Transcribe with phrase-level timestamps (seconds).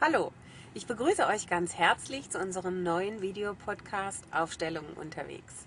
[0.00, 0.32] Hallo,
[0.74, 5.66] ich begrüße euch ganz herzlich zu unserem neuen Videopodcast Aufstellungen unterwegs.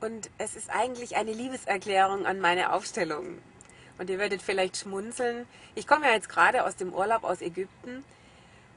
[0.00, 3.38] Und es ist eigentlich eine Liebeserklärung an meine Aufstellungen.
[3.98, 5.46] Und ihr werdet vielleicht schmunzeln.
[5.74, 8.04] Ich komme ja jetzt gerade aus dem Urlaub aus Ägypten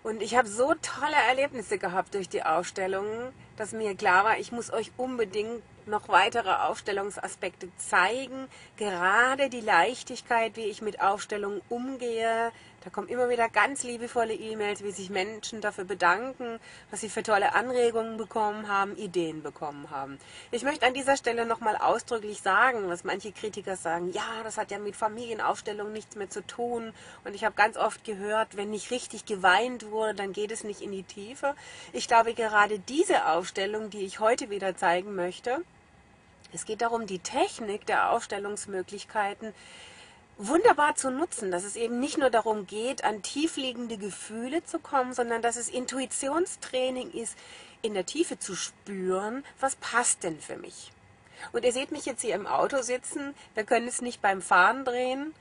[0.04, 4.52] und ich habe so tolle Erlebnisse gehabt durch die Aufstellungen, dass mir klar war, ich
[4.52, 8.48] muss euch unbedingt noch weitere Aufstellungsaspekte zeigen.
[8.76, 12.52] Gerade die Leichtigkeit, wie ich mit Aufstellungen umgehe.
[12.84, 16.60] Da kommen immer wieder ganz liebevolle E-Mails, wie sich Menschen dafür bedanken,
[16.92, 20.20] was sie für tolle Anregungen bekommen haben, Ideen bekommen haben.
[20.52, 24.70] Ich möchte an dieser Stelle nochmal ausdrücklich sagen, was manche Kritiker sagen, ja, das hat
[24.70, 26.94] ja mit Familienaufstellungen nichts mehr zu tun.
[27.24, 30.82] Und ich habe ganz oft gehört, wenn nicht richtig geweint wurde, dann geht es nicht
[30.82, 31.56] in die Tiefe.
[31.94, 35.64] Ich glaube, gerade diese Aufstellung, die ich heute wieder zeigen möchte,
[36.52, 39.54] es geht darum, die Technik der Aufstellungsmöglichkeiten
[40.38, 45.14] wunderbar zu nutzen, dass es eben nicht nur darum geht, an tiefliegende Gefühle zu kommen,
[45.14, 47.38] sondern dass es Intuitionstraining ist,
[47.82, 50.92] in der Tiefe zu spüren, was passt denn für mich.
[51.52, 54.86] Und ihr seht mich jetzt hier im Auto sitzen, wir können es nicht beim Fahren
[54.86, 55.34] drehen,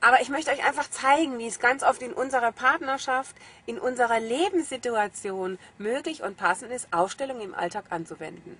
[0.00, 3.34] aber ich möchte euch einfach zeigen, wie es ganz oft in unserer Partnerschaft,
[3.66, 8.56] in unserer Lebenssituation möglich und passend ist, Aufstellung im Alltag anzuwenden.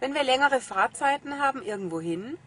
[0.00, 2.38] Wenn wir längere Fahrzeiten haben irgendwo hin,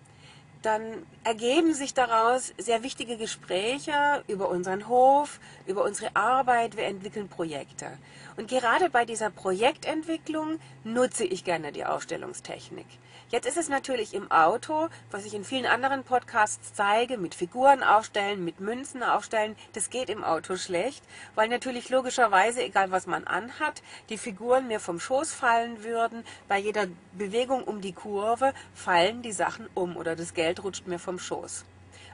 [0.66, 6.76] dann ergeben sich daraus sehr wichtige Gespräche über unseren Hof, über unsere Arbeit.
[6.76, 7.98] Wir entwickeln Projekte.
[8.36, 12.88] Und gerade bei dieser Projektentwicklung nutze ich gerne die Aufstellungstechnik.
[13.31, 17.81] Jetzt ist es natürlich im Auto, was ich in vielen anderen Podcasts zeige, mit Figuren
[17.81, 19.56] aufstellen, mit Münzen aufstellen.
[19.73, 24.80] Das geht im Auto schlecht, weil natürlich logischerweise, egal was man anhat, die Figuren mir
[24.80, 26.23] vom Schoß fallen würden.
[26.48, 31.00] Bei jeder Bewegung um die Kurve fallen die Sachen um oder das Geld rutscht mir
[31.00, 31.66] vom Schoß.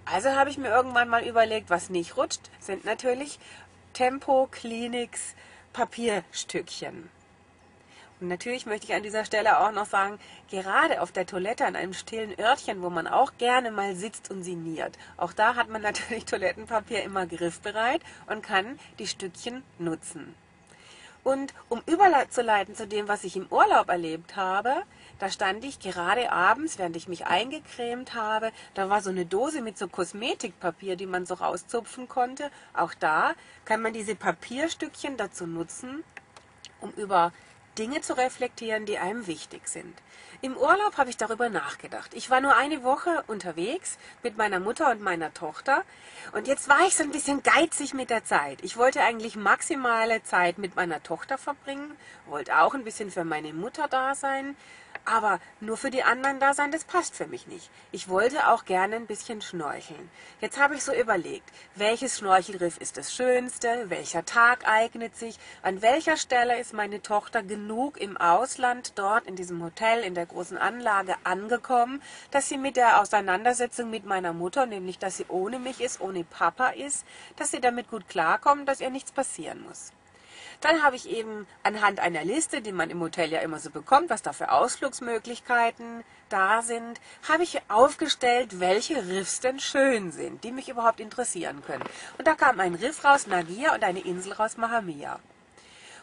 [0.05, 3.37] Also habe ich mir irgendwann mal überlegt, was nicht rutscht, sind natürlich
[3.91, 5.35] Tempo, Kliniks,
[5.73, 7.09] Papierstückchen.
[8.21, 10.19] Und natürlich möchte ich an dieser Stelle auch noch sagen,
[10.51, 14.43] gerade auf der Toilette an einem stillen Örtchen, wo man auch gerne mal sitzt und
[14.43, 20.35] sinniert, auch da hat man natürlich Toilettenpapier immer griffbereit und kann die Stückchen nutzen.
[21.23, 24.83] Und um überzuleiten zu dem, was ich im Urlaub erlebt habe,
[25.19, 29.61] da stand ich gerade abends, während ich mich eingecremt habe, da war so eine Dose
[29.61, 32.49] mit so Kosmetikpapier, die man so rauszupfen konnte.
[32.73, 33.33] Auch da
[33.65, 36.03] kann man diese Papierstückchen dazu nutzen,
[36.81, 37.31] um über
[37.77, 39.93] Dinge zu reflektieren, die einem wichtig sind.
[40.41, 42.13] Im Urlaub habe ich darüber nachgedacht.
[42.13, 45.83] Ich war nur eine Woche unterwegs mit meiner Mutter und meiner Tochter
[46.33, 48.59] und jetzt war ich so ein bisschen geizig mit der Zeit.
[48.63, 51.95] Ich wollte eigentlich maximale Zeit mit meiner Tochter verbringen,
[52.25, 54.55] wollte auch ein bisschen für meine Mutter da sein,
[55.05, 57.69] aber nur für die anderen da sein, das passt für mich nicht.
[57.91, 60.09] Ich wollte auch gerne ein bisschen schnorcheln.
[60.39, 65.81] Jetzt habe ich so überlegt, welches Schnorchelriff ist das schönste, welcher Tag eignet sich, an
[65.81, 70.57] welcher Stelle ist meine Tochter genug im Ausland, dort in diesem Hotel, in der großen
[70.57, 72.01] Anlage angekommen,
[72.31, 76.23] dass sie mit der Auseinandersetzung mit meiner Mutter, nämlich dass sie ohne mich ist, ohne
[76.23, 79.91] Papa ist, dass sie damit gut klarkommt, dass ihr nichts passieren muss.
[80.61, 84.11] Dann habe ich eben anhand einer Liste, die man im Hotel ja immer so bekommt,
[84.11, 90.51] was da für Ausflugsmöglichkeiten da sind, habe ich aufgestellt, welche Riffs denn schön sind, die
[90.51, 91.83] mich überhaupt interessieren können.
[92.17, 95.19] Und da kam ein Riff raus, Nagia, und eine Insel raus, Mahamia.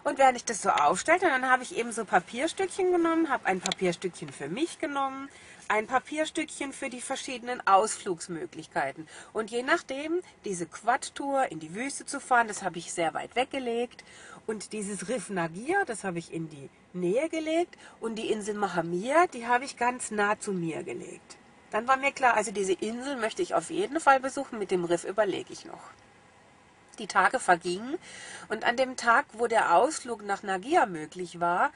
[0.04, 3.60] Und während ich das so aufstellte, dann habe ich eben so Papierstückchen genommen, habe ein
[3.60, 5.28] Papierstückchen für mich genommen,
[5.68, 9.06] ein Papierstückchen für die verschiedenen Ausflugsmöglichkeiten.
[9.32, 13.36] Und je nachdem, diese Quad-Tour in die Wüste zu fahren, das habe ich sehr weit
[13.36, 14.04] weggelegt.
[14.46, 17.76] Und dieses Riff Nagir, das habe ich in die Nähe gelegt.
[18.00, 21.36] Und die Insel Mahamir, die habe ich ganz nah zu mir gelegt.
[21.70, 24.84] Dann war mir klar, also diese Insel möchte ich auf jeden Fall besuchen, mit dem
[24.84, 25.90] Riff überlege ich noch.
[26.98, 27.96] Die Tage vergingen
[28.48, 31.70] und an dem Tag, wo der Ausflug nach Nagia möglich war,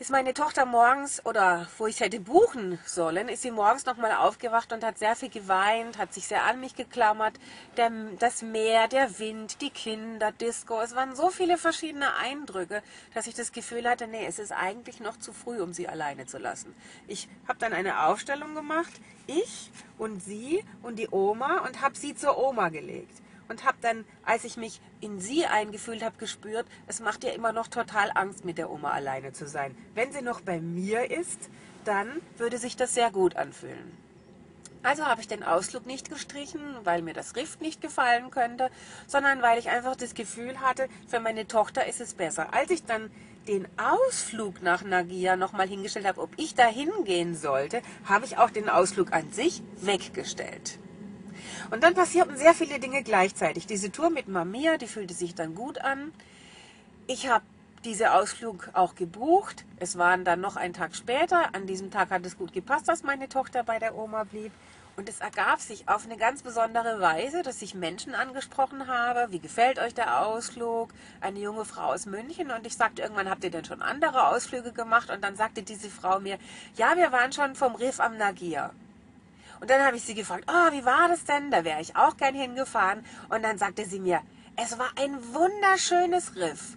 [0.00, 4.72] ist meine Tochter morgens, oder wo ich hätte buchen sollen, ist sie morgens nochmal aufgewacht
[4.72, 7.34] und hat sehr viel geweint, hat sich sehr an mich geklammert.
[7.76, 12.82] Der, das Meer, der Wind, die Kinder, Disco, es waren so viele verschiedene Eindrücke,
[13.14, 16.26] dass ich das Gefühl hatte, nee, es ist eigentlich noch zu früh, um sie alleine
[16.26, 16.74] zu lassen.
[17.06, 18.92] Ich habe dann eine Aufstellung gemacht,
[19.28, 24.04] ich und sie und die Oma und habe sie zur Oma gelegt und habe dann,
[24.24, 28.44] als ich mich in sie eingefühlt habe, gespürt, es macht ihr immer noch total Angst,
[28.44, 29.76] mit der Oma alleine zu sein.
[29.94, 31.50] Wenn sie noch bei mir ist,
[31.84, 32.08] dann
[32.38, 34.04] würde sich das sehr gut anfühlen.
[34.82, 38.70] Also habe ich den Ausflug nicht gestrichen, weil mir das Rift nicht gefallen könnte,
[39.06, 42.52] sondern weil ich einfach das Gefühl hatte, für meine Tochter ist es besser.
[42.52, 43.10] Als ich dann
[43.48, 48.50] den Ausflug nach Nagia nochmal hingestellt habe, ob ich da hingehen sollte, habe ich auch
[48.50, 50.78] den Ausflug an sich weggestellt.
[51.70, 53.66] Und dann passierten sehr viele Dinge gleichzeitig.
[53.66, 56.12] Diese Tour mit Mamia, die fühlte sich dann gut an.
[57.06, 57.44] Ich habe
[57.84, 59.64] diesen Ausflug auch gebucht.
[59.78, 61.54] Es waren dann noch ein Tag später.
[61.54, 64.52] An diesem Tag hat es gut gepasst, dass meine Tochter bei der Oma blieb.
[64.96, 69.26] Und es ergab sich auf eine ganz besondere Weise, dass ich Menschen angesprochen habe.
[69.32, 70.90] Wie gefällt euch der Ausflug?
[71.20, 72.52] Eine junge Frau aus München.
[72.52, 75.10] Und ich sagte irgendwann, habt ihr denn schon andere Ausflüge gemacht?
[75.10, 76.38] Und dann sagte diese Frau mir,
[76.76, 78.70] ja, wir waren schon vom Riff am Nagier.
[79.64, 81.50] Und dann habe ich sie gefragt, oh, wie war das denn?
[81.50, 83.02] Da wäre ich auch gern hingefahren.
[83.30, 84.20] Und dann sagte sie mir,
[84.56, 86.76] es war ein wunderschönes Riff.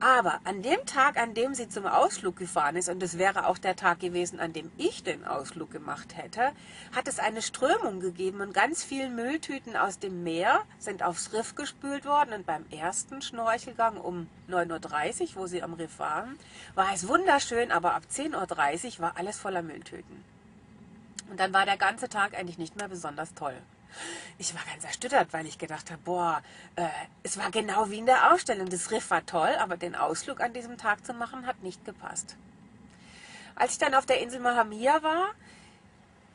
[0.00, 3.56] Aber an dem Tag, an dem sie zum Ausflug gefahren ist, und es wäre auch
[3.56, 6.50] der Tag gewesen, an dem ich den Ausflug gemacht hätte,
[6.92, 11.54] hat es eine Strömung gegeben und ganz viele Mülltüten aus dem Meer sind aufs Riff
[11.54, 12.32] gespült worden.
[12.32, 16.36] Und beim ersten Schnorchelgang um 9.30 Uhr, wo sie am Riff waren,
[16.74, 20.34] war es wunderschön, aber ab 10.30 Uhr war alles voller Mülltüten.
[21.34, 23.56] Und dann war der ganze Tag eigentlich nicht mehr besonders toll
[24.38, 26.42] ich war ganz erstüttert, weil ich gedacht habe, boah,
[26.76, 26.86] äh,
[27.22, 28.68] es war genau wie in der Ausstellung.
[28.68, 32.36] Das Riff war toll, aber den Ausflug an diesem Tag zu machen, hat nicht gepasst.
[33.54, 35.30] Als ich dann auf der Insel Mahamia war,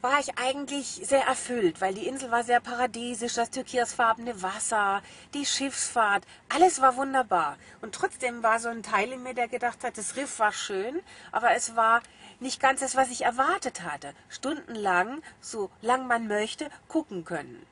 [0.01, 5.01] war ich eigentlich sehr erfüllt, weil die Insel war sehr paradiesisch, das türkisfarbene Wasser,
[5.33, 7.57] die Schiffsfahrt, alles war wunderbar.
[7.81, 11.01] Und trotzdem war so ein Teil in mir, der gedacht hat, das Riff war schön,
[11.33, 12.01] aber es war
[12.39, 14.13] nicht ganz das, was ich erwartet hatte.
[14.29, 17.65] Stundenlang, so lang man möchte, gucken können.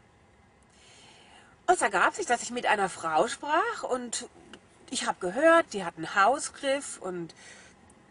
[1.68, 4.28] Und es ergab sich, dass ich mit einer Frau sprach und
[4.90, 7.34] ich habe gehört, die hat einen Hausgriff und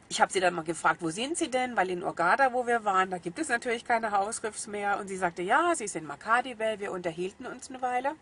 [0.08, 1.76] ich habe sie dann mal gefragt, wo sind Sie denn?
[1.76, 5.00] Weil in Orgada, wo wir waren, da gibt es natürlich keine Hausgriffs mehr.
[5.00, 6.78] Und sie sagte, ja, sie ist in Makati Bay.
[6.78, 8.14] Wir unterhielten uns eine Weile.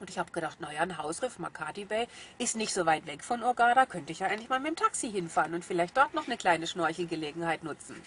[0.00, 2.08] Und ich habe gedacht, naja, ein Hausriff, Makati Bay,
[2.38, 5.10] ist nicht so weit weg von Orgada, könnte ich ja eigentlich mal mit dem Taxi
[5.10, 8.02] hinfahren und vielleicht dort noch eine kleine Schnorchelgelegenheit nutzen.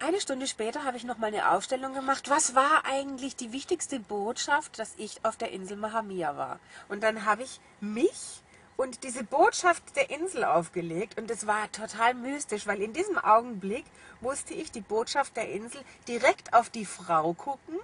[0.00, 2.28] Eine Stunde später habe ich noch mal eine Aufstellung gemacht.
[2.28, 6.58] Was war eigentlich die wichtigste Botschaft, dass ich auf der Insel Mahamia war?
[6.88, 8.42] Und dann habe ich mich
[8.76, 13.86] und diese Botschaft der Insel aufgelegt und es war total mystisch, weil in diesem Augenblick
[14.20, 17.78] musste ich die Botschaft der Insel direkt auf die Frau gucken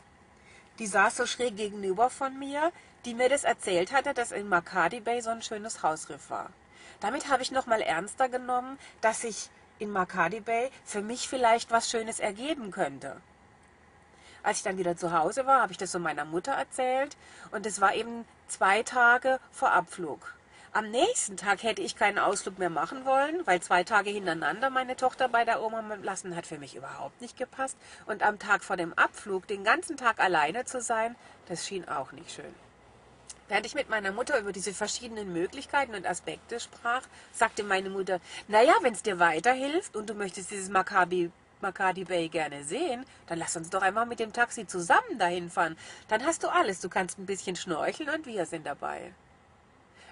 [0.82, 2.72] die saß so schräg gegenüber von mir,
[3.04, 6.50] die mir das erzählt hatte, dass in Makadi Bay so ein schönes Hausriff war.
[6.98, 9.48] Damit habe ich nochmal ernster genommen, dass sich
[9.78, 13.18] in Makadi Bay für mich vielleicht was Schönes ergeben könnte.
[14.42, 17.16] Als ich dann wieder zu Hause war, habe ich das so meiner Mutter erzählt
[17.52, 20.34] und es war eben zwei Tage vor Abflug.
[20.74, 24.96] Am nächsten Tag hätte ich keinen Ausflug mehr machen wollen, weil zwei Tage hintereinander meine
[24.96, 27.76] Tochter bei der Oma lassen hat für mich überhaupt nicht gepasst.
[28.06, 31.14] Und am Tag vor dem Abflug den ganzen Tag alleine zu sein,
[31.46, 32.54] das schien auch nicht schön.
[33.48, 37.02] Während ich mit meiner Mutter über diese verschiedenen Möglichkeiten und Aspekte sprach,
[37.32, 38.18] sagte meine Mutter,
[38.48, 41.30] naja, wenn es dir weiterhilft und du möchtest dieses Maccabi
[41.60, 45.76] Makadi Bay gerne sehen, dann lass uns doch einmal mit dem Taxi zusammen dahin fahren.
[46.08, 46.80] Dann hast du alles.
[46.80, 49.12] Du kannst ein bisschen schnorcheln und wir sind dabei.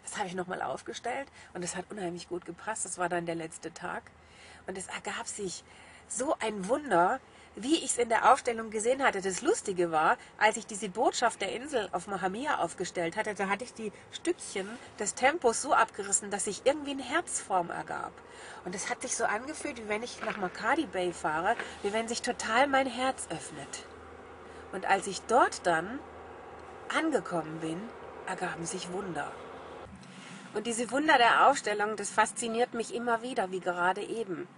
[0.04, 2.84] Das habe ich nochmal aufgestellt und es hat unheimlich gut gepasst.
[2.84, 4.02] Das war dann der letzte Tag.
[4.66, 5.64] Und es ergab sich
[6.08, 7.20] so ein Wunder,
[7.56, 9.20] wie ich es in der Aufstellung gesehen hatte.
[9.20, 13.64] Das Lustige war, als ich diese Botschaft der Insel auf Mahamia aufgestellt hatte, da hatte
[13.64, 14.68] ich die Stückchen
[14.98, 18.12] des Tempos so abgerissen, dass sich irgendwie eine Herzform ergab.
[18.64, 22.08] Und es hat sich so angefühlt, wie wenn ich nach Makadi Bay fahre, wie wenn
[22.08, 23.84] sich total mein Herz öffnet.
[24.72, 25.98] Und als ich dort dann
[26.96, 27.80] angekommen bin,
[28.26, 29.30] ergaben sich Wunder.
[30.54, 34.48] Und diese Wunder der Aufstellung, das fasziniert mich immer wieder, wie gerade eben.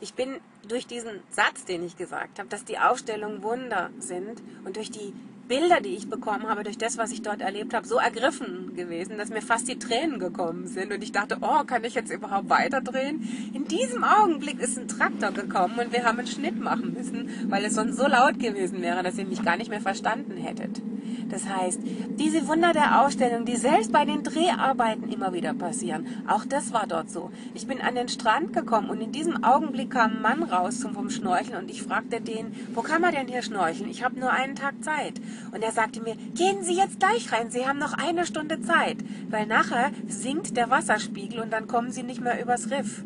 [0.00, 0.36] Ich bin
[0.68, 5.12] durch diesen Satz, den ich gesagt habe, dass die Aufstellungen Wunder sind und durch die
[5.48, 9.16] Bilder, die ich bekommen habe, durch das, was ich dort erlebt habe, so ergriffen gewesen,
[9.16, 10.92] dass mir fast die Tränen gekommen sind.
[10.92, 13.50] Und ich dachte, oh, kann ich jetzt überhaupt weiterdrehen?
[13.54, 17.64] In diesem Augenblick ist ein Traktor gekommen und wir haben einen Schnitt machen müssen, weil
[17.64, 20.82] es sonst so laut gewesen wäre, dass ihr mich gar nicht mehr verstanden hättet.
[21.28, 21.80] Das heißt,
[22.18, 26.86] diese Wunder der Ausstellung, die selbst bei den Dreharbeiten immer wieder passieren, auch das war
[26.86, 27.30] dort so.
[27.54, 30.94] Ich bin an den Strand gekommen und in diesem Augenblick kam ein Mann raus zum
[30.94, 33.90] vom Schnorcheln und ich fragte den, wo kann man denn hier schnorcheln?
[33.90, 35.14] Ich habe nur einen Tag Zeit.
[35.52, 38.98] Und er sagte mir, gehen Sie jetzt gleich rein, Sie haben noch eine Stunde Zeit,
[39.28, 43.04] weil nachher sinkt der Wasserspiegel und dann kommen Sie nicht mehr übers Riff.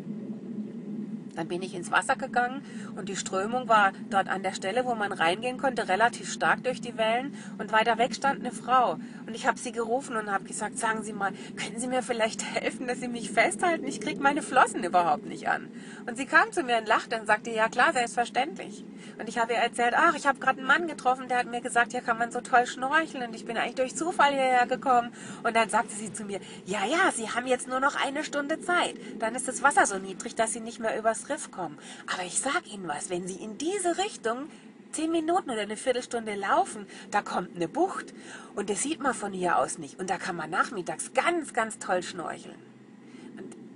[1.35, 2.63] Dann bin ich ins Wasser gegangen
[2.95, 6.81] und die Strömung war dort an der Stelle, wo man reingehen konnte, relativ stark durch
[6.81, 8.97] die Wellen und weiter weg stand eine Frau.
[9.25, 12.43] Und ich habe sie gerufen und habe gesagt, sagen Sie mal, können Sie mir vielleicht
[12.55, 13.85] helfen, dass Sie mich festhalten?
[13.85, 15.69] Ich kriege meine Flossen überhaupt nicht an.
[16.05, 18.83] Und sie kam zu mir und lachte und sagte, ja klar, selbstverständlich.
[19.19, 21.61] Und ich habe ihr erzählt, ach, ich habe gerade einen Mann getroffen, der hat mir
[21.61, 25.13] gesagt, hier kann man so toll schnorcheln und ich bin eigentlich durch Zufall hierher gekommen.
[25.43, 28.59] Und dann sagte sie zu mir, ja, ja, Sie haben jetzt nur noch eine Stunde
[28.61, 28.95] Zeit.
[29.19, 31.77] Dann ist das Wasser so niedrig, dass Sie nicht mehr übers Riff kommen.
[32.13, 34.49] Aber ich sag Ihnen was, wenn Sie in diese Richtung
[34.91, 38.13] zehn Minuten oder eine Viertelstunde laufen, da kommt eine Bucht
[38.55, 39.99] und das sieht man von hier aus nicht.
[39.99, 42.72] Und da kann man nachmittags ganz, ganz toll schnorcheln.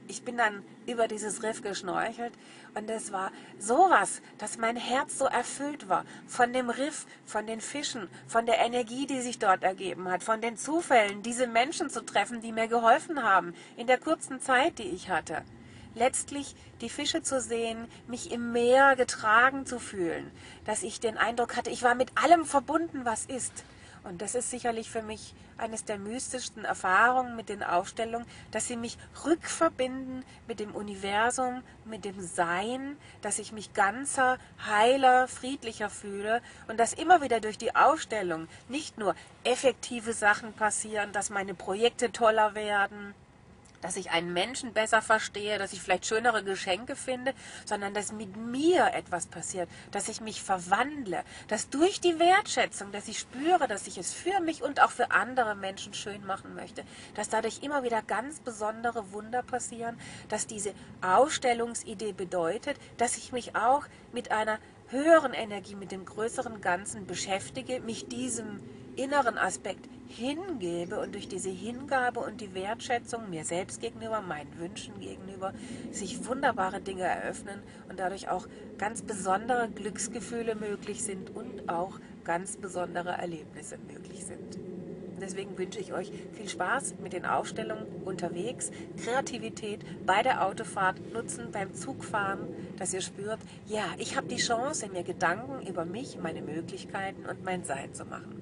[0.07, 2.33] Ich bin dann über dieses Riff geschnorchelt
[2.75, 7.59] und es war sowas, dass mein Herz so erfüllt war von dem Riff, von den
[7.59, 12.05] Fischen, von der Energie, die sich dort ergeben hat, von den Zufällen, diese Menschen zu
[12.05, 15.43] treffen, die mir geholfen haben in der kurzen Zeit, die ich hatte
[15.97, 20.31] letztlich die Fische zu sehen, mich im Meer getragen zu fühlen,
[20.65, 23.63] dass ich den Eindruck hatte, ich war mit allem verbunden, was ist.
[24.03, 28.77] Und das ist sicherlich für mich eines der mystischsten Erfahrungen mit den Aufstellungen, dass sie
[28.77, 36.41] mich rückverbinden mit dem Universum, mit dem Sein, dass ich mich ganzer, heiler, friedlicher fühle
[36.67, 42.11] und dass immer wieder durch die Aufstellung nicht nur effektive Sachen passieren, dass meine Projekte
[42.11, 43.15] toller werden,
[43.87, 48.35] dass ich einen Menschen besser verstehe, dass ich vielleicht schönere Geschenke finde, sondern dass mit
[48.35, 53.87] mir etwas passiert, dass ich mich verwandle, dass durch die Wertschätzung, dass ich spüre, dass
[53.87, 56.83] ich es für mich und auch für andere Menschen schön machen möchte,
[57.15, 63.55] dass dadurch immer wieder ganz besondere Wunder passieren, dass diese Ausstellungsidee bedeutet, dass ich mich
[63.55, 68.59] auch mit einer höheren Energie, mit dem größeren Ganzen beschäftige, mich diesem
[68.97, 74.99] inneren Aspekt hingebe und durch diese Hingabe und die Wertschätzung mir selbst gegenüber, meinen Wünschen
[74.99, 75.53] gegenüber,
[75.91, 82.57] sich wunderbare Dinge eröffnen und dadurch auch ganz besondere Glücksgefühle möglich sind und auch ganz
[82.57, 84.59] besondere Erlebnisse möglich sind.
[85.19, 88.71] Deswegen wünsche ich euch viel Spaß mit den Aufstellungen unterwegs,
[89.03, 94.89] Kreativität bei der Autofahrt nutzen, beim Zugfahren, dass ihr spürt, ja, ich habe die Chance,
[94.89, 98.36] mir Gedanken über mich, meine Möglichkeiten und mein Sein zu machen.